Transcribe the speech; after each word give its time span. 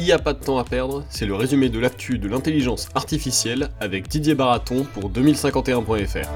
Il 0.00 0.04
n'y 0.04 0.12
a 0.12 0.18
pas 0.18 0.32
de 0.32 0.42
temps 0.42 0.56
à 0.56 0.64
perdre, 0.64 1.04
c'est 1.10 1.26
le 1.26 1.34
résumé 1.34 1.68
de 1.68 1.78
l'actu 1.78 2.18
de 2.18 2.26
l'intelligence 2.26 2.88
artificielle 2.94 3.68
avec 3.80 4.08
Didier 4.08 4.34
Baraton 4.34 4.86
pour 4.94 5.10
2051.fr. 5.10 6.26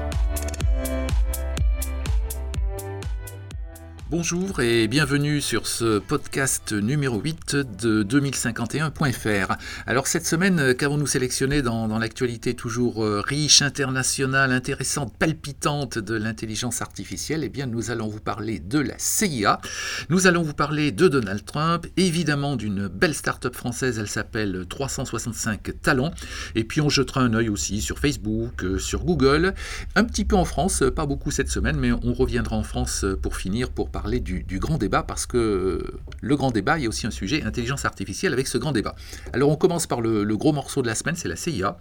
Bonjour 4.17 4.61
et 4.61 4.87
bienvenue 4.87 5.41
sur 5.41 5.67
ce 5.67 5.99
podcast 5.99 6.71
numéro 6.71 7.19
8 7.19 7.57
de 7.81 8.01
2051.fr. 8.01 9.57
Alors 9.85 10.07
cette 10.07 10.25
semaine, 10.25 10.73
qu'avons-nous 10.73 11.05
sélectionné 11.05 11.61
dans, 11.61 11.99
l'actualité 11.99 12.53
toujours 12.53 13.03
euh, 13.03 13.19
riche, 13.19 13.61
internationale, 13.61 14.53
intéressante, 14.53 15.13
palpitante 15.19 15.99
de 15.99 16.15
l'intelligence 16.15 16.81
artificielle? 16.81 17.43
Eh 17.43 17.49
bien 17.49 17.65
nous 17.65 17.91
allons 17.91 18.07
vous 18.07 18.21
parler 18.21 18.59
de 18.59 18.79
la 18.79 18.95
CIA, 18.97 19.59
nous 20.07 20.27
allons 20.27 20.43
vous 20.43 20.53
parler 20.53 20.93
de 20.93 21.09
Donald 21.09 21.43
Trump, 21.43 21.85
évidemment 21.97 22.55
d'une 22.55 22.87
belle 22.87 23.15
start-up 23.15 23.53
française, 23.53 23.99
elle 23.99 24.07
s'appelle 24.07 24.65
365 24.69 25.81
Talents, 25.81 26.13
et 26.55 26.63
puis 26.63 26.79
on 26.79 26.87
jettera 26.87 27.19
un 27.19 27.33
œil 27.33 27.49
aussi 27.49 27.81
sur 27.81 27.99
Facebook, 27.99 28.63
euh, 28.63 28.79
sur 28.79 29.03
Google, 29.03 29.53
un 29.95 30.05
petit 30.05 30.23
peu 30.23 30.37
en 30.37 30.45
France, 30.45 30.83
pas 30.95 31.05
beaucoup 31.05 31.31
cette 31.31 31.49
semaine, 31.49 31.75
mais 31.77 31.91
on 31.91 32.13
reviendra 32.13 32.55
en 32.55 32.63
France 32.63 33.05
pour 33.21 33.35
finir 33.35 33.71
pour 33.71 33.89
parler 33.89 34.04
du, 34.05 34.59
grand 34.59 34.77
débat 34.77 35.03
parce 35.03 35.25
que 35.25 35.37
euh, 35.37 35.99
le 36.21 36.35
grand 36.35 36.51
débat, 36.51 36.77
il 36.77 36.83
y 36.83 36.85
a 36.85 36.89
aussi 36.89 37.07
un 37.07 37.11
sujet 37.11 37.43
intelligence 37.43 37.85
artificielle 37.85 38.33
avec 38.33 38.47
ce 38.47 38.57
grand 38.57 38.71
débat. 38.71 38.95
Alors 39.33 39.49
on 39.49 39.55
commence 39.55 39.87
par 39.87 40.01
le, 40.01 40.25
gros 40.35 40.53
morceau 40.53 40.81
de 40.81 40.87
la 40.87 40.95
semaine, 40.95 41.15
c'est 41.15 41.27
la 41.27 41.35
CIA. 41.35 41.77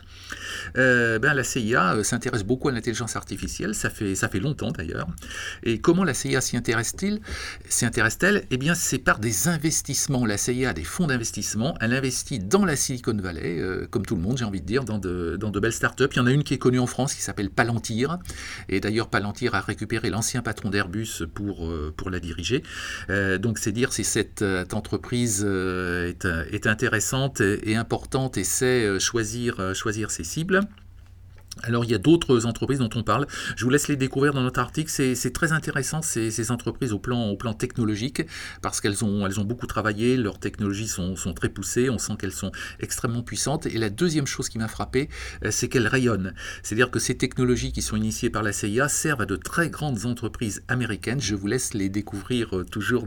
Euh, 0.76 1.18
ben, 1.18 1.34
la 1.34 1.44
CIA 1.44 1.94
euh, 1.94 2.02
s'intéresse 2.02 2.44
beaucoup 2.44 2.68
à 2.68 2.72
l'intelligence 2.72 3.16
artificielle, 3.16 3.74
ça 3.74 3.90
fait, 3.90 4.14
ça 4.14 4.28
fait 4.28 4.40
longtemps 4.40 4.70
d'ailleurs. 4.70 5.06
Et 5.62 5.78
comment 5.80 6.04
la 6.04 6.14
CIA 6.14 6.40
s'y 6.40 6.56
intéresse-t-elle 6.56 7.20
Eh 8.50 8.56
bien 8.56 8.74
c'est 8.74 8.98
par 8.98 9.18
des 9.18 9.48
investissements. 9.48 10.24
La 10.26 10.36
CIA 10.36 10.70
a 10.70 10.72
des 10.72 10.84
fonds 10.84 11.06
d'investissement, 11.06 11.76
elle 11.80 11.92
investit 11.94 12.38
dans 12.38 12.64
la 12.64 12.76
Silicon 12.76 13.16
Valley, 13.16 13.60
comme 13.90 14.06
tout 14.06 14.16
le 14.16 14.22
monde 14.22 14.38
j'ai 14.38 14.44
envie 14.44 14.60
de 14.60 14.66
dire, 14.66 14.84
dans 14.84 14.98
de, 14.98 15.36
dans 15.38 15.50
de 15.50 15.60
belles 15.60 15.72
startups. 15.72 16.08
Il 16.12 16.16
y 16.16 16.20
en 16.20 16.26
a 16.26 16.32
une 16.32 16.44
qui 16.44 16.54
est 16.54 16.58
connue 16.58 16.78
en 16.78 16.86
France 16.86 17.14
qui 17.14 17.22
s'appelle 17.22 17.50
Palantir. 17.50 18.18
Et 18.68 18.80
d'ailleurs 18.80 19.08
Palantir 19.08 19.54
a 19.54 19.60
récupéré 19.60 20.10
l'ancien 20.10 20.42
patron 20.42 20.70
d'Airbus 20.70 21.24
pour, 21.34 21.72
pour 21.96 22.10
la 22.14 22.20
diriger. 22.20 22.62
Euh, 23.10 23.38
donc 23.38 23.58
c'est 23.58 23.72
dire 23.72 23.92
si 23.92 24.04
cette, 24.04 24.42
euh, 24.42 24.64
entreprise 24.72 25.44
euh, 25.46 26.12
est, 26.50 26.66
intéressante 26.66 27.40
et, 27.40 27.76
importante 27.76 28.38
et 28.38 28.44
sait 28.44 28.98
choisir, 28.98 29.74
choisir 29.74 30.10
ses 30.10 30.24
cibles. 30.24 30.60
Alors 31.62 31.84
il 31.84 31.90
y 31.90 31.94
a 31.94 31.98
d'autres 31.98 32.46
entreprises 32.46 32.78
dont 32.78 32.90
on 32.94 33.02
parle. 33.02 33.26
Je 33.56 33.64
vous 33.64 33.70
laisse 33.70 33.88
les 33.88 33.96
découvrir 33.96 34.32
dans 34.32 34.42
notre 34.42 34.60
article. 34.60 34.90
C'est 34.90 35.32
très 35.32 35.52
intéressant 35.52 36.02
ces, 36.02 36.50
entreprises 36.50 36.92
au 36.92 36.98
plan, 36.98 37.36
technologique 37.54 38.22
parce 38.60 38.80
qu'elles 38.80 39.04
ont, 39.04 39.28
beaucoup 39.44 39.66
travaillé, 39.66 40.16
leurs 40.16 40.38
technologies 40.38 40.88
sont, 40.88 41.14
très 41.34 41.48
poussées, 41.48 41.90
on 41.90 41.98
sent 41.98 42.14
qu'elles 42.18 42.32
sont 42.32 42.52
extrêmement 42.80 43.22
puissantes. 43.22 43.66
Et 43.66 43.78
la 43.78 43.90
deuxième 43.90 44.26
chose 44.26 44.48
qui 44.48 44.58
m'a 44.58 44.68
frappé, 44.68 45.08
euh, 45.44 45.50
c'est 45.50 45.68
qu'elles 45.68 45.86
rayonnent. 45.86 46.34
C'est-à-dire 46.62 46.90
que 46.90 46.98
ces 46.98 47.16
technologies 47.16 47.72
qui 47.72 47.82
sont 47.82 47.96
initiées 47.96 48.30
par 48.30 48.42
la 48.42 48.52
CIA 48.52 48.88
servent 48.88 49.22
à 49.22 49.26
de 49.26 49.36
très 49.36 49.70
grandes 49.70 50.06
entreprises 50.06 50.62
américaines. 50.68 51.20
Je 51.20 51.34
vous 51.34 51.46
laisse 51.46 51.74
les 51.74 51.88
découvrir 51.88 52.56
euh, 52.58 52.64
toujours 52.64 53.06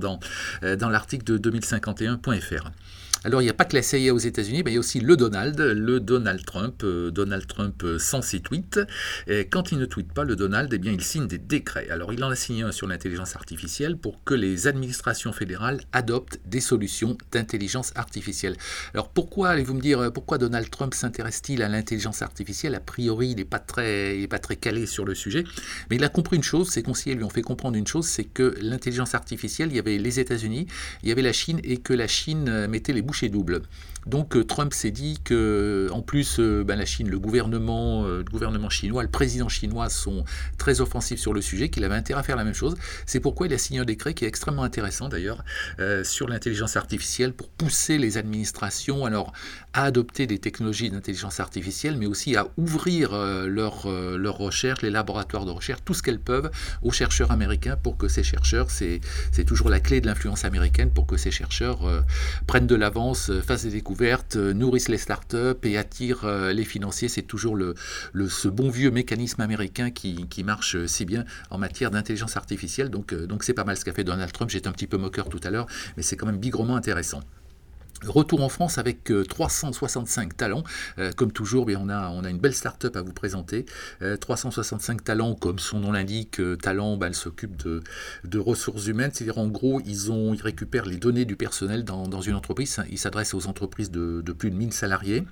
euh, 0.64 0.76
dans 0.76 0.89
l'article 0.89 1.26
de 1.26 1.50
2051.fr. 1.50 2.72
Alors 3.23 3.42
il 3.42 3.46
n'y 3.46 3.50
a 3.50 3.54
pas 3.54 3.66
que 3.66 3.76
la 3.76 3.82
CIA 3.82 4.14
aux 4.14 4.20
États-Unis, 4.20 4.64
mais 4.64 4.72
il 4.72 4.73
y 4.76 4.78
a 4.78 4.80
aussi 4.80 5.00
le 5.00 5.18
Donald, 5.18 5.60
le 5.60 6.00
Donald 6.00 6.46
Trump, 6.46 6.82
euh, 6.84 7.12
Donald 7.12 7.48
Trump 7.48 7.84
euh, 7.84 8.00
sans 8.00 8.22
ses 8.22 8.40
tweets. 8.40 8.80
Et 9.28 9.48
quand 9.48 9.72
il 9.72 9.80
ne 9.80 9.86
tweete 9.86 10.14
pas, 10.14 10.23
le 10.23 10.36
Donald, 10.36 10.72
eh 10.73 10.78
bien, 10.78 10.92
il 10.92 11.04
signe 11.04 11.28
des 11.28 11.38
décrets. 11.38 11.90
Alors 11.90 12.14
il 12.14 12.23
en 12.23 12.30
a 12.30 12.36
signé 12.36 12.64
un 12.64 12.72
sur 12.72 12.88
l'intelligence 12.88 13.36
artificielle 13.36 13.98
pour 13.98 14.23
que 14.23 14.34
les 14.34 14.68
administrations 14.68 15.34
fédérales 15.34 15.82
adoptent 15.94 16.40
des 16.45 16.62
solutions 16.62 17.18
d'intelligence 17.32 17.92
artificielle. 17.95 18.56
Alors 18.94 19.10
pourquoi, 19.10 19.50
allez-vous 19.50 19.73
me 19.73 19.82
dire, 19.82 20.12
pourquoi 20.14 20.38
Donald 20.38 20.70
Trump 20.70 20.94
s'intéresse-t-il 20.94 21.64
à 21.64 21.70
l'intelligence 21.70 22.22
artificielle? 22.22 22.76
A 22.76 22.80
priori, 22.80 23.30
il 23.30 23.38
n'est 23.38 23.45
pas, 23.45 23.60
très, 23.60 24.27
pas 24.30 24.39
très 24.39 24.56
calé 24.56 24.86
sur 24.86 25.06
le 25.06 25.16
sujet, 25.16 25.44
mais 25.89 25.95
il 25.95 26.04
a 26.04 26.10
compris 26.10 26.38
une 26.38 26.44
chose, 26.44 26.70
ses 26.70 26.83
conseillers 26.83 27.16
lui 27.16 27.23
ont 27.23 27.30
fait 27.30 27.42
comprendre 27.42 27.77
une 27.77 27.88
chose, 27.88 28.06
c'est 28.06 28.23
que 28.23 28.56
l'intelligence 28.61 29.16
artificielle, 29.16 29.70
il 29.70 29.76
y 29.76 29.80
avait 29.80 29.98
les 29.98 30.20
États-Unis, 30.20 30.67
il 31.04 31.10
y 31.10 31.11
avait 31.11 31.22
la 31.22 31.33
Chine, 31.33 31.60
et 31.64 31.77
que 31.77 31.94
la 31.94 32.08
Chine 32.08 32.48
euh, 32.50 32.67
mettait 32.67 32.94
les 32.94 33.02
bouchées 33.08 33.30
doubles. 33.30 33.64
Donc 34.08 34.38
euh, 34.38 34.44
Trump 34.44 34.73
s'est 34.73 34.92
dit 34.92 35.20
que, 35.23 35.90
en 35.92 36.02
plus, 36.02 36.40
euh, 36.40 36.64
ben, 36.64 36.78
la 36.78 36.86
Chine, 36.86 37.10
le 37.10 37.20
gouvernement, 37.20 38.06
euh, 38.06 38.20
le 38.20 38.32
gouvernement 38.32 38.70
chinois, 38.70 39.04
le 39.04 39.10
président 39.10 39.50
chinois 39.50 39.90
sont 39.90 40.23
très 40.58 40.80
offensifs 40.80 41.20
sur 41.20 41.34
le 41.34 41.42
sujet, 41.42 41.70
qu'il 41.70 41.84
avait 41.84 41.95
intérêt 41.95 42.22
à 42.22 42.23
faire 42.23 42.38
la 42.38 42.45
même 42.45 42.54
chose. 42.54 42.76
C'est 43.06 43.20
pourquoi 43.20 43.48
il 43.48 43.54
a 43.54 43.58
signé 43.58 43.82
un 43.82 43.86
décret 43.86 44.14
qui 44.14 44.23
est 44.23 44.28
extrêmement 44.28 44.64
intéressant 44.64 45.10
d'ailleurs 45.10 45.44
sur 46.04 46.28
l'intelligence 46.28 46.76
artificielle 46.76 47.34
pour 47.34 47.50
pousser 47.50 47.98
les 47.98 48.18
administrations 48.18 49.06
alors 49.06 49.34
à 49.73 49.84
adopter 49.84 50.28
des 50.28 50.39
technologies 50.39 50.89
d'intelligence 50.89 51.39
artificielle, 51.39 51.98
mais 51.98 52.06
aussi 52.06 52.36
à 52.36 52.48
ouvrir 52.58 53.12
leurs 53.48 53.88
leur 53.89 54.38
recherches, 54.38 54.82
les 54.82 54.89
laboratoires 54.89 55.45
de 55.45 55.52
recherche, 55.52 55.82
tout 55.84 55.94
ce 55.94 56.04
qu'elles 56.04 56.20
peuvent 56.20 56.50
aux 56.82 56.92
chercheurs 56.92 57.32
américains 57.32 57.76
pour 57.76 57.98
que 57.98 58.08
ces 58.08 58.24
chercheurs, 58.24 58.70
c'est 58.72 59.02
toujours 59.45 59.70
la 59.70 59.80
clé 59.80 60.02
de 60.02 60.08
l'influence 60.08 60.45
américaine, 60.45 60.92
pour 60.92 61.06
que 61.06 61.18
ces 61.18 61.32
chercheurs 61.32 61.80
prennent 62.48 62.68
de 62.68 62.76
l'avance, 62.76 63.32
fassent 63.45 63.64
des 63.64 63.72
découvertes 63.72 63.96
euh, 64.02 64.53
nourrissent 64.53 64.89
les 64.89 64.97
startups 64.97 65.37
et 65.63 65.77
attirent 65.77 66.25
euh, 66.25 66.53
les 66.53 66.63
financiers. 66.63 67.09
C'est 67.09 67.23
toujours 67.23 67.58
ce 68.13 68.47
bon 68.47 68.69
vieux 68.69 68.91
mécanisme 68.91 69.41
américain 69.41 69.91
qui, 69.91 70.43
marche 70.43 70.75
euh, 70.75 70.87
si 70.87 71.05
bien 71.05 71.25
en 71.49 71.58
matière 71.58 71.91
d'intelligence 71.91 72.37
artificielle. 72.37 72.89
Donc, 72.89 73.13
donc 73.13 73.43
c'est 73.43 73.53
pas 73.53 73.63
mal 73.63 73.77
ce 73.77 73.85
qu'a 73.85 73.93
fait 73.93 74.03
Donald 74.03 74.31
Trump. 74.31 74.49
J'étais 74.49 74.67
un 74.67 74.71
petit 74.71 74.87
peu 74.87 74.97
moqueur 74.97 75.30
tout 75.30 75.41
à 75.43 75.49
l'heure, 75.49 75.67
mais 75.95 76.03
c'est 76.03 76.15
quand 76.15 76.25
même 76.25 76.37
bigrement 76.37 76.75
intéressant. 76.75 77.21
Retour 78.05 78.43
en 78.43 78.49
France 78.49 78.77
avec 78.77 79.11
365 79.27 80.27
euh, 80.27 80.35
talents. 80.37 80.63
Euh, 80.99 81.11
comme 81.13 81.31
toujours, 81.31 81.65
bien, 81.65 81.80
on, 81.81 81.89
a, 81.89 82.09
on 82.09 82.23
a 82.23 82.30
une 82.30 82.37
belle 82.37 82.53
start-up 82.53 82.95
à 82.95 83.02
vous 83.02 83.13
présenter. 83.13 83.65
365 84.21 85.02
euh, 85.02 85.03
talents, 85.03 85.33
comme 85.33 85.58
son 85.58 85.80
nom 85.80 85.91
l'indique, 85.91 86.39
talent, 86.61 86.95
ben, 86.97 87.08
elle 87.08 87.15
s'occupe 87.15 87.55
de, 87.58 87.81
de, 88.23 88.39
ressources 88.39 88.85
humaines. 88.85 89.09
C'est-à-dire, 89.13 89.39
en 89.39 89.47
gros, 89.47 89.81
ils, 89.85 90.11
ont, 90.11 90.35
ils 90.35 90.41
récupèrent 90.41 90.85
les 90.85 90.97
données 90.97 91.25
du 91.25 91.35
personnel 91.35 91.83
dans, 91.83 92.08
dans 92.08 92.21
une 92.21 92.35
entreprise. 92.35 92.80
Ils 92.91 92.99
s'adressent 92.99 93.33
aux 93.33 93.47
entreprises 93.47 93.89
de, 93.89 94.21
de, 94.21 94.31
plus 94.31 94.52
de 94.52 94.55
1000 94.55 94.73
salariés. 94.73 95.23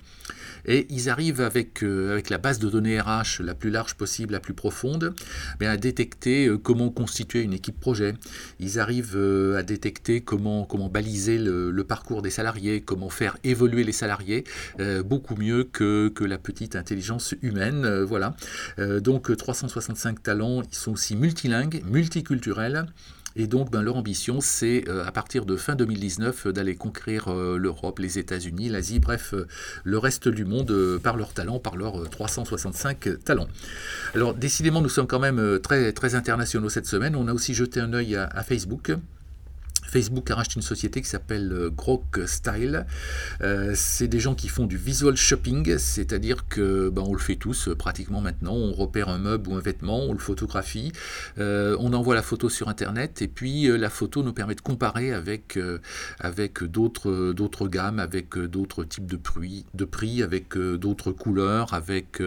Et 0.64 0.88
ils 0.90 1.08
arrivent 1.08 1.42
avec, 1.42 1.84
avec 1.84 2.30
la 2.30 2.38
base 2.38 2.58
de 2.58 2.68
données 2.68 3.00
RH 3.00 3.40
la 3.40 3.54
plus 3.54 3.70
large 3.70 3.94
possible, 3.94 4.32
la 4.32 4.40
plus 4.40 4.54
profonde, 4.54 5.14
ben, 5.60 5.68
à 5.68 5.76
détecter 5.76 6.50
comment 6.64 6.90
constituer 6.90 7.42
une 7.42 7.52
équipe 7.52 7.78
projet. 7.78 8.14
Ils 8.58 8.80
arrivent 8.80 9.16
à 9.56 9.62
détecter 9.62 10.22
comment, 10.22 10.64
comment 10.64 10.88
baliser 10.88 11.38
le 11.38 11.84
parcours 11.84 12.22
des 12.22 12.30
salariés 12.30 12.55
comment 12.84 13.10
faire 13.10 13.36
évoluer 13.44 13.84
les 13.84 13.92
salariés, 13.92 14.44
euh, 14.80 15.02
beaucoup 15.02 15.36
mieux 15.36 15.64
que, 15.64 16.08
que, 16.08 16.24
la 16.24 16.38
petite 16.38 16.76
intelligence 16.76 17.34
humaine. 17.42 17.84
Euh, 17.84 18.04
voilà. 18.04 18.36
Euh, 18.78 19.00
donc 19.00 19.34
365 19.34 20.22
talents, 20.22 20.62
ils 20.62 20.74
sont 20.74 20.92
aussi 20.92 21.16
multilingues, 21.16 21.82
multiculturels. 21.86 22.86
Et 23.38 23.46
donc, 23.46 23.70
ben, 23.70 23.82
leur 23.82 23.96
ambition, 23.96 24.40
c'est 24.40 24.88
à 24.88 25.12
partir 25.12 25.44
de 25.44 25.58
fin 25.58 25.74
2019 25.74 26.48
d'aller 26.48 26.74
conquérir 26.74 27.30
l'Europe, 27.34 27.98
les 27.98 28.18
États-Unis, 28.18 28.70
l'Asie, 28.70 28.98
bref, 28.98 29.34
le 29.84 29.98
reste 29.98 30.28
du 30.28 30.46
monde 30.46 30.98
par 31.02 31.18
leurs 31.18 31.34
talents, 31.34 31.58
par 31.58 31.76
leurs 31.76 32.08
365 32.08 33.22
talents. 33.26 33.48
Alors, 34.14 34.32
décidément, 34.32 34.80
nous 34.80 34.88
sommes 34.88 35.06
quand 35.06 35.20
même 35.20 35.58
très, 35.62 35.92
très 35.92 36.14
internationaux 36.14 36.70
cette 36.70 36.86
semaine. 36.86 37.14
On 37.14 37.28
a 37.28 37.34
aussi 37.34 37.52
jeté 37.52 37.78
un 37.78 37.92
œil 37.92 38.16
à 38.16 38.42
Facebook. 38.42 38.96
Facebook 39.86 40.30
a 40.30 40.42
une 40.54 40.62
société 40.62 41.00
qui 41.00 41.08
s'appelle 41.08 41.52
euh, 41.52 41.70
Grok 41.70 42.20
Style. 42.26 42.86
Euh, 43.40 43.72
c'est 43.74 44.08
des 44.08 44.20
gens 44.20 44.34
qui 44.34 44.48
font 44.48 44.66
du 44.66 44.76
visual 44.76 45.16
shopping, 45.16 45.78
c'est-à-dire 45.78 46.46
que 46.48 46.88
ben, 46.90 47.02
on 47.02 47.12
le 47.12 47.18
fait 47.18 47.36
tous 47.36 47.68
euh, 47.68 47.74
pratiquement 47.74 48.20
maintenant. 48.20 48.54
On 48.54 48.72
repère 48.72 49.08
un 49.08 49.18
meuble 49.18 49.48
ou 49.48 49.54
un 49.54 49.60
vêtement, 49.60 50.00
on 50.00 50.12
le 50.12 50.18
photographie, 50.18 50.92
on 51.38 51.92
envoie 51.92 52.14
la 52.14 52.22
photo 52.22 52.48
sur 52.48 52.68
Internet 52.68 53.22
et 53.22 53.28
puis 53.28 53.66
la 53.66 53.90
photo 53.90 54.22
nous 54.22 54.32
permet 54.32 54.54
de 54.54 54.60
comparer 54.60 55.12
avec, 55.12 55.58
avec 56.18 56.64
d'autres, 56.64 57.32
d'autres 57.32 57.68
gammes, 57.68 57.98
avec 57.98 58.36
d'autres 58.38 58.84
types 58.84 59.06
de 59.06 59.16
prix, 59.16 59.64
de 59.74 59.84
prix 59.84 60.22
avec 60.22 60.56
d'autres 60.56 61.12
couleurs, 61.12 61.74
avec 61.74 62.22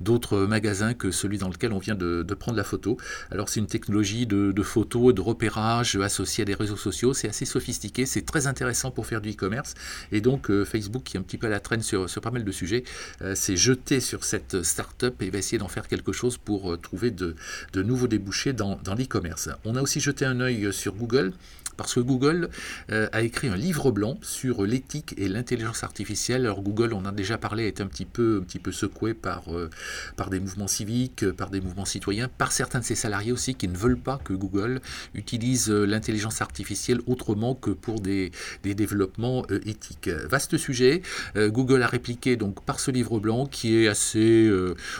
d'autres 0.00 0.38
magasins 0.38 0.94
que 0.94 1.10
celui 1.10 1.38
dans 1.38 1.48
lequel 1.48 1.72
on 1.72 1.78
vient 1.78 1.94
de, 1.94 2.34
prendre 2.34 2.56
la 2.56 2.64
photo. 2.64 2.96
Alors 3.30 3.48
c'est 3.48 3.60
une 3.60 3.66
technologie 3.66 4.26
de, 4.26 4.52
de 4.52 4.62
photo 4.62 5.12
de 5.12 5.20
repérage 5.20 5.96
associée 5.96 6.42
à 6.42 6.44
des 6.44 6.54
réseaux 6.54 6.76
sociaux 6.76 7.01
c'est 7.12 7.28
assez 7.28 7.44
sophistiqué, 7.44 8.06
c'est 8.06 8.22
très 8.22 8.46
intéressant 8.46 8.90
pour 8.90 9.06
faire 9.06 9.20
du 9.20 9.30
e-commerce. 9.30 9.74
Et 10.12 10.20
donc 10.20 10.50
euh, 10.50 10.64
Facebook, 10.64 11.02
qui 11.04 11.16
est 11.16 11.20
un 11.20 11.22
petit 11.22 11.38
peu 11.38 11.48
à 11.48 11.50
la 11.50 11.60
traîne 11.60 11.82
sur, 11.82 12.06
pas 12.22 12.30
mal 12.30 12.44
de 12.44 12.52
sujets, 12.52 12.84
euh, 13.22 13.34
s'est 13.34 13.56
jeté 13.56 14.00
sur 14.00 14.24
cette 14.24 14.62
start-up 14.62 15.20
et 15.20 15.30
va 15.30 15.38
essayer 15.38 15.58
d'en 15.58 15.68
faire 15.68 15.88
quelque 15.88 16.12
chose 16.12 16.38
pour 16.38 16.72
euh, 16.72 16.76
trouver 16.76 17.10
de, 17.10 17.34
nouveaux 17.74 18.06
débouchés 18.06 18.52
dans, 18.52 18.78
l'e-commerce. 18.96 19.48
On 19.64 19.74
a 19.76 19.82
aussi 19.82 20.00
jeté 20.00 20.24
un 20.24 20.40
œil 20.40 20.72
sur 20.72 20.94
Google 20.94 21.32
Parce 21.76 21.94
que 21.94 22.00
Google 22.00 22.50
a 22.90 23.22
écrit 23.22 23.48
un 23.48 23.56
livre 23.56 23.90
blanc 23.90 24.18
sur 24.22 24.64
l'éthique 24.64 25.14
et 25.16 25.26
l'intelligence 25.28 25.82
artificielle. 25.82 26.42
Alors 26.42 26.62
Google, 26.62 26.92
on 26.92 26.98
en 26.98 27.06
a 27.06 27.12
déjà 27.12 27.38
parlé, 27.38 27.66
est 27.66 27.80
un 27.80 27.86
petit 27.86 28.04
peu, 28.04 28.40
un 28.42 28.44
petit 28.44 28.58
peu 28.58 28.72
secoué 28.72 29.14
par 29.14 29.48
des 30.30 30.38
mouvements 30.38 30.68
civiques, 30.68 31.30
par 31.32 31.50
des 31.50 31.60
mouvements 31.60 31.86
citoyens, 31.86 32.28
par 32.28 32.52
certains 32.52 32.80
de 32.80 32.84
ses 32.84 32.94
salariés 32.94 33.32
aussi 33.32 33.54
qui 33.54 33.68
ne 33.68 33.76
veulent 33.76 33.98
pas 33.98 34.20
que 34.22 34.34
Google 34.34 34.80
utilise 35.14 35.70
l'intelligence 35.70 36.42
artificielle 36.42 36.91
autrement 37.06 37.54
que 37.54 37.70
pour 37.70 38.00
des, 38.00 38.32
développements 38.62 39.46
éthiques. 39.66 40.08
Vaste 40.08 40.56
sujet. 40.56 41.02
Google 41.36 41.82
a 41.82 41.86
répliqué 41.86 42.36
donc 42.36 42.64
par 42.64 42.80
ce 42.80 42.90
livre 42.90 43.20
blanc 43.20 43.46
qui 43.46 43.76
est 43.76 43.88
assez, 43.88 44.50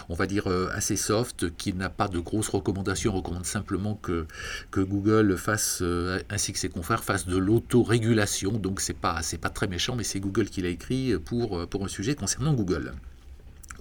on 0.09 0.15
va 0.15 0.27
dire, 0.27 0.47
assez 0.75 0.97
soft, 0.97 1.57
qui 1.57 1.73
n'a 1.73 1.89
pas 1.89 2.09
de 2.09 2.19
grosses 2.19 2.49
recommandations, 2.49 3.13
recommande 3.13 3.47
simplement 3.47 3.95
que, 3.95 4.27
Google 4.77 5.37
fasse, 5.37 5.81
euh, 5.83 6.21
ainsi 6.31 6.53
que 6.53 6.59
ses 6.59 6.69
confrères, 6.69 7.05
fasse 7.05 7.27
de 7.27 7.37
l'autorégulation. 7.37 8.53
Donc 8.53 8.81
c'est 8.81 8.97
pas, 8.97 9.21
pas 9.41 9.51
très 9.51 9.67
méchant, 9.67 9.97
mais 9.97 10.05
c'est 10.05 10.21
Google 10.21 10.47
qui 10.47 10.63
l'a 10.63 10.69
écrit 10.69 11.15
pour, 11.25 11.67
pour 11.69 11.85
un 11.85 11.89
sujet 11.89 12.15
concernant 12.15 12.55
Google. 12.55 12.93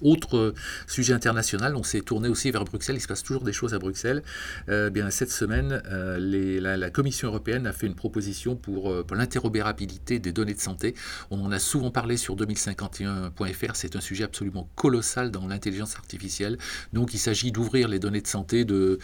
Autre 0.01 0.37
euh, 0.37 0.53
sujet 0.87 1.13
international, 1.13 1.75
on 1.75 1.83
s'est 1.83 2.01
tourné 2.01 2.27
aussi 2.27 2.51
vers 2.51 2.65
Bruxelles, 2.65 2.95
il 2.95 3.01
se 3.01 3.07
passe 3.07 3.23
toujours 3.23 3.43
des 3.43 3.53
choses 3.53 3.73
à 3.73 3.79
Bruxelles. 3.79 4.23
Euh, 4.69 4.89
bien, 4.89 5.09
cette 5.09 5.31
semaine, 5.31 5.81
euh, 5.85 6.19
la, 6.19 6.89
Commission 6.89 7.29
européenne 7.29 7.67
a 7.67 7.73
fait 7.73 7.87
une 7.87 7.95
proposition 7.95 8.55
pour, 8.55 8.93
l'interopérabilité 9.13 10.19
des 10.19 10.31
données 10.31 10.53
de 10.53 10.59
santé. 10.59 10.95
On 11.29 11.39
en 11.41 11.51
a 11.51 11.59
souvent 11.59 11.91
parlé 11.91 12.17
sur 12.17 12.35
2051.fr, 12.35 13.75
c'est 13.75 13.95
un 13.95 14.01
sujet 14.01 14.23
absolument 14.23 14.69
colossal 14.75 15.31
dans 15.31 15.47
l'intelligence 15.47 15.95
artificielle. 15.95 16.57
Donc 16.91 17.13
il 17.13 17.17
s'agit 17.17 17.51
d'ouvrir 17.51 17.87
les 17.87 17.99
données 17.99 18.21
de 18.21 18.27
santé 18.27 18.65
de, 18.65 18.99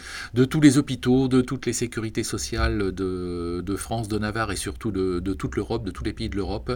tous 0.50 0.60
les 0.60 0.76
hôpitaux, 0.76 1.28
de 1.28 1.40
toutes 1.40 1.66
les 1.66 1.72
sécurités 1.72 2.24
sociales 2.24 2.92
de, 2.92 3.76
France, 3.76 4.08
de 4.08 4.18
Navarre 4.18 4.52
et 4.52 4.56
surtout 4.56 4.90
de, 4.90 5.32
toute 5.34 5.56
l'Europe, 5.56 5.84
de 5.84 5.90
tous 5.90 6.04
les 6.04 6.12
pays 6.12 6.28
de 6.28 6.36
l'Europe. 6.36 6.72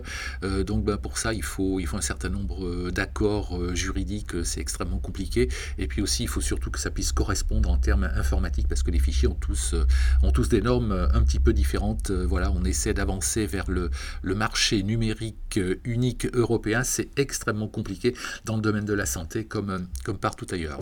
donc 0.67 0.85
ben, 0.85 0.97
pour 0.97 1.19
ça, 1.19 1.35
il 1.35 1.43
faut 1.43 1.81
un 1.93 2.01
certain 2.01 2.31
nombre 2.31 2.91
d'accords 2.91 3.75
juridiques 3.75 4.12
c'est 4.43 4.61
extrêmement 4.61 4.99
compliqué. 4.99 5.49
Et 5.79 5.87
puis 5.87 6.03
aussi, 6.03 6.25
il 6.25 6.29
faut 6.29 6.41
surtout 6.41 6.71
que 6.71 6.79
ça 6.79 6.91
puisse 6.91 7.13
correspondre 7.13 7.71
en 7.71 7.79
termes 7.79 8.11
informatiques 8.15 8.69
parce 8.69 8.83
que 8.83 8.91
les 8.91 8.99
fichiers 8.99 9.29
ont 9.29 9.35
tous, 9.35 9.75
euh, 9.75 10.49
des 10.51 10.61
normes 10.61 10.93
euh, 10.93 11.09
un 11.13 11.23
petit 11.23 11.39
peu 11.39 11.53
différentes. 11.53 12.11
Euh, 12.11 12.27
voilà, 12.27 12.51
on 12.51 12.65
essaie 12.65 12.95
d'avancer 12.95 13.47
vers 13.47 13.71
le, 13.71 13.91
le 14.23 14.35
marché 14.35 14.83
numérique 14.83 15.61
unique 15.85 16.27
européen. 16.35 16.83
C'est 16.83 17.19
extrêmement 17.19 17.69
compliqué 17.69 18.15
dans 18.45 18.57
le 18.57 18.63
domaine 18.63 18.85
de 18.85 18.95
la 18.95 19.07
santé 19.07 19.45
comme, 19.45 19.87
comme 20.05 20.19
partout 20.19 20.47
ailleurs. 20.51 20.81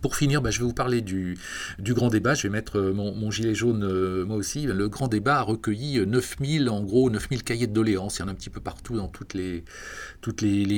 Pour 0.00 0.16
finir, 0.16 0.42
bah, 0.42 0.50
je 0.50 0.58
vais 0.58 0.64
vous 0.64 0.72
parler 0.72 1.00
du, 1.00 1.36
grand 1.78 2.08
débat. 2.08 2.34
Je 2.34 2.44
vais 2.44 2.48
mettre 2.48 2.78
euh, 2.78 2.92
mon, 2.92 3.30
gilet 3.30 3.54
jaune 3.54 3.84
euh, 3.84 4.24
moi 4.24 4.36
aussi. 4.36 4.66
Le 4.66 4.88
grand 4.88 5.08
débat 5.08 5.38
a 5.38 5.42
recueilli 5.42 6.04
9000, 6.04 6.66
euh, 6.66 6.70
en 6.70 6.82
gros, 6.82 7.10
9000 7.10 7.44
cahiers 7.44 7.66
de 7.66 7.72
doléances. 7.72 8.18
Il 8.18 8.22
y 8.22 8.24
en 8.24 8.28
a 8.28 8.32
un 8.32 8.34
petit 8.34 8.50
peu 8.50 8.60
partout 8.60 8.96
dans 8.96 9.08
toutes 9.08 9.34
les, 9.34 9.62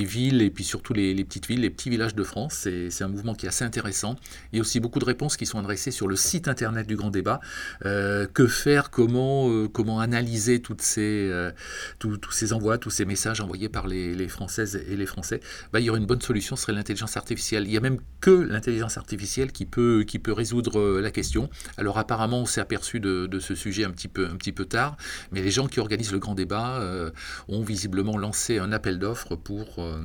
villes 0.04 0.42
et 0.42 0.50
puis 0.50 0.64
surtout 0.64 0.92
les, 0.92 1.24
petites 1.24 1.46
villes, 1.46 1.60
les 1.60 1.70
petits 1.70 1.90
villages 1.90 2.14
de 2.14 2.22
France. 2.22 2.68
C'est 2.90 3.02
un 3.02 3.08
mouvement 3.08 3.34
qui 3.34 3.46
est 3.46 3.48
assez 3.48 3.64
intéressant. 3.64 4.16
Il 4.52 4.56
y 4.56 4.58
a 4.58 4.62
aussi 4.62 4.80
beaucoup 4.80 4.98
de 4.98 5.04
réponses 5.04 5.36
qui 5.36 5.46
sont 5.46 5.58
adressées 5.58 5.90
sur 5.90 6.08
le 6.08 6.16
site 6.16 6.48
internet 6.48 6.86
du 6.86 6.96
grand 6.96 7.10
débat. 7.10 7.40
que 7.82 8.46
faire 8.46 8.90
Comment, 8.90 10.00
analyser 10.00 10.60
tous 10.60 10.76
ces 10.80 12.52
envois, 12.52 12.78
tous 12.78 12.90
ces 12.90 13.04
messages 13.04 13.40
envoyés 13.40 13.68
par 13.68 13.86
les, 13.86 14.14
les 14.14 14.28
Françaises 14.28 14.76
et 14.88 14.96
les 14.96 15.06
Français? 15.06 15.40
Bah, 15.72 15.80
Il 15.80 15.86
y 15.86 15.90
aurait 15.90 16.00
une 16.00 16.06
bonne 16.06 16.20
solution, 16.20 16.56
ce 16.56 16.62
serait 16.62 16.72
l'intelligence 16.72 17.16
artificielle. 17.16 17.64
Il 17.64 17.70
n'y 17.70 17.76
a 17.76 17.80
même 17.80 17.98
que 18.20 18.30
l'intelligence 18.30 18.96
artificielle 18.96 19.05
qui 19.52 19.66
peut, 19.66 20.04
qui 20.06 20.18
peut 20.18 20.32
résoudre 20.32 20.78
euh, 20.78 21.00
la 21.00 21.10
question. 21.10 21.48
Alors 21.76 21.98
apparemment, 21.98 22.40
on 22.40 22.46
s'est 22.46 22.60
aperçu 22.60 23.00
de, 23.00 23.38
ce 23.38 23.54
sujet 23.54 23.84
un 23.84 23.90
petit, 23.90 24.08
peu, 24.08 24.26
un 24.26 24.36
petit 24.36 24.52
peu 24.52 24.64
tard, 24.64 24.96
mais 25.30 25.42
les 25.42 25.50
gens 25.50 25.66
qui 25.68 25.80
organisent 25.80 26.12
le 26.12 26.18
grand 26.18 26.34
débat 26.34 26.80
euh, 26.80 27.10
ont 27.48 27.62
visiblement 27.62 28.18
lancé 28.18 28.58
un 28.58 28.72
appel 28.72 28.98
d'offres 28.98 29.36
pour... 29.36 29.78
Euh, 29.78 30.00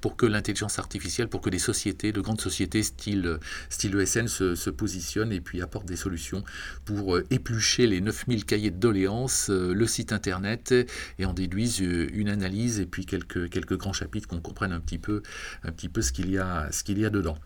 pour 0.00 0.16
que 0.16 0.26
l'intelligence 0.26 0.78
artificielle, 0.78 1.28
pour 1.28 1.40
que 1.40 1.48
des 1.48 1.58
sociétés, 1.58 2.12
de 2.12 2.20
grandes 2.20 2.42
sociétés 2.42 2.82
style, 2.82 3.38
style 3.70 3.98
ESN 3.98 4.28
se, 4.28 4.68
positionnent 4.68 5.32
et 5.32 5.40
puis 5.40 5.62
apportent 5.62 5.88
des 5.88 5.96
solutions 5.96 6.44
pour 6.84 7.18
éplucher 7.30 7.86
les 7.86 8.02
9000 8.02 8.44
cahiers 8.44 8.70
de 8.70 8.76
doléances, 8.76 9.48
le 9.48 9.86
site 9.86 10.12
internet 10.12 10.74
et 11.18 11.24
en 11.24 11.32
déduisent 11.32 11.78
une 11.78 12.28
analyse 12.28 12.80
et 12.80 12.84
puis 12.84 13.06
quelques, 13.06 13.48
quelques 13.48 13.78
grands 13.78 13.94
chapitres 13.94 14.28
qu'on 14.28 14.42
comprenne 14.42 14.72
un 14.72 14.80
petit 14.80 14.98
peu, 14.98 15.22
un 15.62 15.72
petit 15.72 15.88
peu 15.88 16.02
ce 16.02 16.12
qu'il 16.12 16.28
y, 16.28 16.36
ce 16.36 16.84
qu'il 16.84 16.98
y 16.98 17.06
a 17.06 17.08
dedans. 17.08 17.38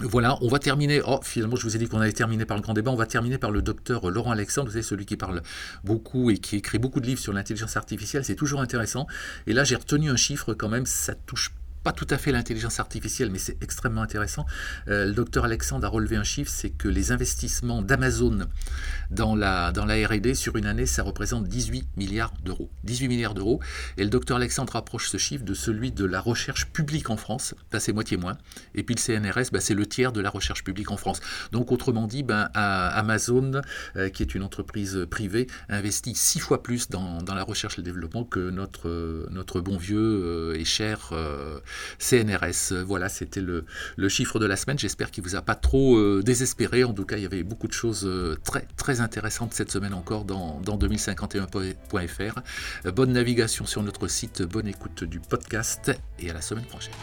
Voilà, 0.00 0.36
on 0.42 0.48
va 0.48 0.58
terminer. 0.58 1.00
Oh, 1.06 1.20
finalement, 1.22 1.56
je 1.56 1.62
vous 1.62 1.74
ai 1.74 1.78
dit 1.78 1.88
qu'on 1.88 2.00
allait 2.00 2.12
terminer 2.12 2.44
par 2.44 2.58
le 2.58 2.62
grand 2.62 2.74
débat. 2.74 2.90
On 2.90 2.96
va 2.96 3.06
terminer 3.06 3.38
par 3.38 3.50
le 3.50 3.62
docteur 3.62 4.10
Laurent 4.10 4.30
Alexandre, 4.30 4.66
vous 4.66 4.72
savez, 4.72 4.82
celui 4.82 5.06
qui 5.06 5.16
parle 5.16 5.42
beaucoup 5.84 6.28
et 6.30 6.36
qui 6.36 6.56
écrit 6.56 6.78
beaucoup 6.78 7.00
de 7.00 7.06
livres 7.06 7.20
sur 7.20 7.32
l'intelligence 7.32 7.78
artificielle. 7.78 8.22
C'est 8.22 8.34
toujours 8.34 8.60
intéressant. 8.60 9.06
Et 9.46 9.54
là, 9.54 9.64
j'ai 9.64 9.76
retenu 9.76 10.10
un 10.10 10.16
chiffre 10.16 10.52
quand 10.52 10.68
même, 10.68 10.84
ça 10.84 11.14
touche 11.14 11.52
pas 11.86 11.92
tout 11.92 12.08
à 12.10 12.18
fait 12.18 12.32
l'intelligence 12.32 12.80
artificielle, 12.80 13.30
mais 13.30 13.38
c'est 13.38 13.62
extrêmement 13.62 14.02
intéressant. 14.02 14.44
Euh, 14.88 15.04
le 15.04 15.12
docteur 15.12 15.44
Alexandre 15.44 15.86
a 15.86 15.88
relevé 15.88 16.16
un 16.16 16.24
chiffre, 16.24 16.50
c'est 16.52 16.70
que 16.70 16.88
les 16.88 17.12
investissements 17.12 17.80
d'Amazon 17.80 18.40
dans 19.12 19.36
la, 19.36 19.70
dans 19.70 19.84
la 19.84 19.94
RD 19.94 20.34
sur 20.34 20.56
une 20.56 20.66
année, 20.66 20.86
ça 20.86 21.04
représente 21.04 21.46
18 21.46 21.86
milliards 21.96 22.34
d'euros. 22.42 22.72
18 22.82 23.06
milliards 23.06 23.34
d'euros. 23.34 23.60
Et 23.98 24.02
le 24.02 24.10
docteur 24.10 24.38
Alexandre 24.38 24.72
rapproche 24.72 25.08
ce 25.08 25.16
chiffre 25.16 25.44
de 25.44 25.54
celui 25.54 25.92
de 25.92 26.04
la 26.04 26.18
recherche 26.18 26.66
publique 26.66 27.08
en 27.08 27.16
France. 27.16 27.54
C'est 27.78 27.92
moitié 27.92 28.16
moins. 28.16 28.36
Et 28.74 28.82
puis 28.82 28.96
le 28.96 29.00
CNRS, 29.00 29.52
bah, 29.52 29.60
c'est 29.60 29.74
le 29.74 29.86
tiers 29.86 30.10
de 30.10 30.20
la 30.20 30.30
recherche 30.30 30.64
publique 30.64 30.90
en 30.90 30.96
France. 30.96 31.20
Donc, 31.52 31.70
autrement 31.70 32.08
dit, 32.08 32.24
ben, 32.24 32.48
Amazon, 32.54 33.60
euh, 33.94 34.08
qui 34.08 34.24
est 34.24 34.34
une 34.34 34.42
entreprise 34.42 35.06
privée, 35.08 35.46
investit 35.68 36.16
six 36.16 36.40
fois 36.40 36.64
plus 36.64 36.88
dans, 36.88 37.22
dans, 37.22 37.36
la 37.36 37.44
recherche 37.44 37.74
et 37.74 37.82
le 37.82 37.84
développement 37.84 38.24
que 38.24 38.50
notre, 38.50 39.28
notre 39.30 39.60
bon 39.60 39.76
vieux 39.76 40.00
euh, 40.00 40.58
et 40.58 40.64
cher 40.64 41.12
CNRS. 41.98 42.84
Voilà, 42.84 43.08
c'était 43.08 43.40
le, 43.40 43.64
chiffre 44.08 44.38
de 44.38 44.46
la 44.46 44.56
semaine. 44.56 44.78
J'espère 44.78 45.10
qu'il 45.10 45.22
vous 45.22 45.36
a 45.36 45.42
pas 45.42 45.54
trop 45.54 45.96
euh, 45.96 46.22
désespéré. 46.24 46.84
En 46.84 46.92
tout 46.92 47.04
cas, 47.04 47.16
il 47.16 47.22
y 47.22 47.26
avait 47.26 47.42
beaucoup 47.42 47.68
de 47.68 47.72
choses 47.72 48.04
euh, 48.04 48.36
très, 48.44 48.66
très 48.76 49.00
intéressantes 49.00 49.54
cette 49.54 49.70
semaine 49.70 49.94
encore 49.94 50.24
dans, 50.24 50.60
dans 50.60 50.78
2051.fr. 50.78 52.40
Euh, 52.86 52.92
bonne 52.92 53.12
navigation 53.12 53.66
sur 53.66 53.82
notre 53.82 54.08
site, 54.08 54.42
bonne 54.42 54.68
écoute 54.68 55.04
du 55.04 55.20
podcast 55.20 55.92
et 56.18 56.30
à 56.30 56.34
la 56.34 56.40
semaine 56.40 56.66
prochaine. 56.66 56.94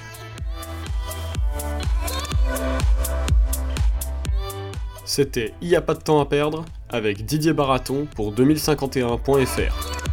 C'était 5.05 5.53
Il 5.61 5.67
n'y 5.67 5.75
a 5.75 5.81
pas 5.81 5.93
de 5.93 6.01
temps 6.01 6.21
à 6.21 6.25
perdre 6.25 6.65
avec 6.89 7.25
Didier 7.25 7.53
Baraton 7.53 8.07
pour 8.15 8.33
2051.fr. 8.33 10.12